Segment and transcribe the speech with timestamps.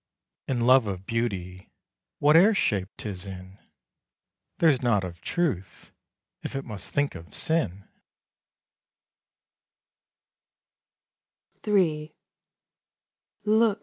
[0.47, 1.69] In love of Beauty,
[2.17, 3.59] whate'er shape 'tis in,
[4.57, 5.91] There's nought of Truth,
[6.41, 7.87] if it must think of sin.